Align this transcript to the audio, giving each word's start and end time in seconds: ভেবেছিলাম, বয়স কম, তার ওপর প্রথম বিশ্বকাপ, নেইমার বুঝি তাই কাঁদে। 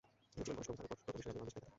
ভেবেছিলাম, 0.35 0.55
বয়স 0.57 0.67
কম, 0.67 0.77
তার 0.77 0.85
ওপর 0.87 0.97
প্রথম 0.99 1.17
বিশ্বকাপ, 1.17 1.33
নেইমার 1.33 1.47
বুঝি 1.47 1.53
তাই 1.55 1.61
কাঁদে। 1.63 1.69